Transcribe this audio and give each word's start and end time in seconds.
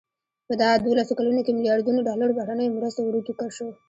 په 0.47 0.53
دا 0.61 0.69
دولسو 0.85 1.17
کلونو 1.19 1.41
کې 1.45 1.51
ملیاردونو 1.57 2.05
ډالرو 2.07 2.37
بهرنیو 2.39 2.75
مرستو 2.77 3.01
ورود 3.03 3.25
شو. 3.55 3.67